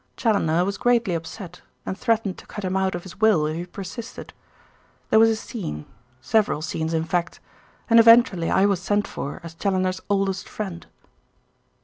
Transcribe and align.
Challoner 0.17 0.65
was 0.65 0.79
greatly 0.79 1.13
upset, 1.13 1.61
and 1.85 1.95
threatened 1.95 2.39
to 2.39 2.47
cut 2.47 2.65
him 2.65 2.75
out 2.75 2.95
of 2.95 3.03
his 3.03 3.21
will 3.21 3.45
if 3.45 3.55
he 3.55 3.67
persisted. 3.67 4.33
There 5.11 5.19
was 5.19 5.29
a 5.29 5.35
scene, 5.35 5.85
several 6.19 6.63
scenes 6.63 6.95
in 6.95 7.03
fact, 7.03 7.39
and 7.87 7.99
eventually 7.99 8.49
I 8.49 8.65
was 8.65 8.81
sent 8.81 9.07
for 9.07 9.39
as 9.43 9.53
Challoner's 9.53 10.01
oldest 10.09 10.49
friend." 10.49 10.87